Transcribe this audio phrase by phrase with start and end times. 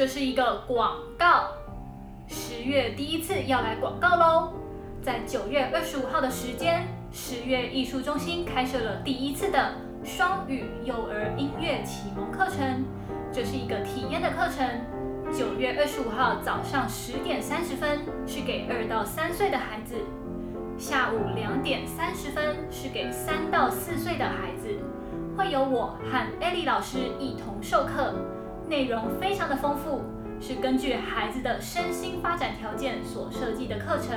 [0.00, 1.48] 这是一个广告。
[2.26, 4.54] 十月第一次要来广告喽！
[5.02, 12.82] 在九月二十五号的时间，十月艺术中心开设了第一次的双语幼儿音乐启蒙课程。
[13.30, 14.66] 这是一个体验的课程。
[15.36, 19.96] 九月二十五号早上十点三十分是给二到三岁的孩子，
[20.78, 24.70] 下午两点三十分是给三到四岁的孩子。
[25.36, 28.14] 会由我和艾莉老师一同授课，
[28.70, 30.00] 内容非常的丰富，
[30.40, 34.16] 是根据孩子的身心发展条件所设计的课程。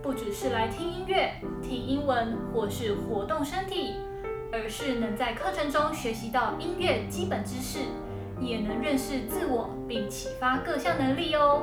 [0.00, 3.96] 不只是来听音乐、听英文或是活动身体，
[4.52, 7.80] 而是能在课程中学习到音乐基本知识，
[8.40, 11.62] 也能认识自我并启发各项能力哦。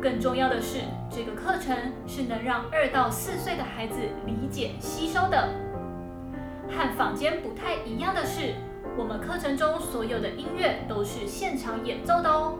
[0.00, 1.76] 更重要的是，这个课程
[2.08, 5.48] 是能让二到四岁的孩子理解吸收的。
[6.68, 8.54] 和坊间不太一样的是，
[8.96, 12.54] 我们课程中所有的音乐都是现场演奏的哦。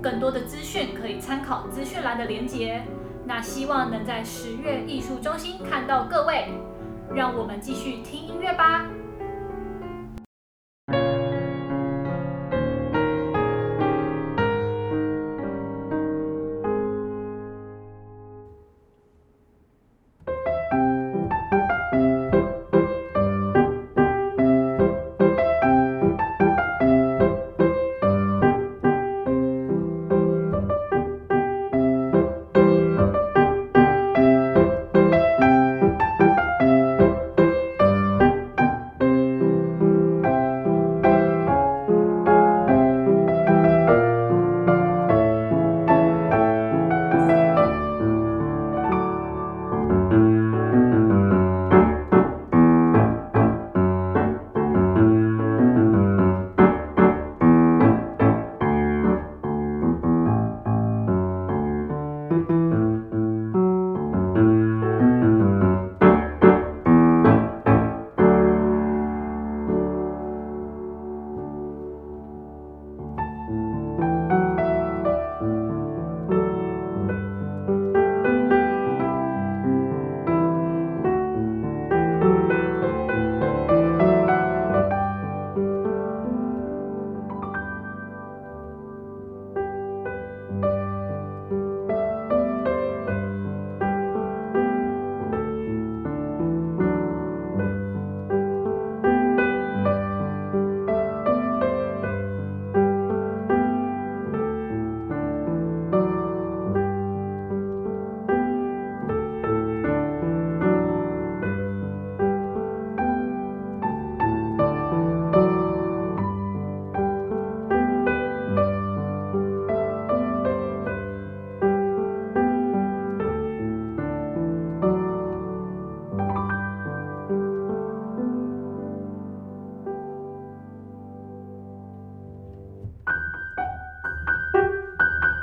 [0.00, 2.82] 更多的资讯可以参考资讯栏的连接。
[3.26, 6.48] 那希望能在十月艺术中心看到各位，
[7.14, 8.86] 让我们继续听音乐吧。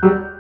[0.04, 0.31] you.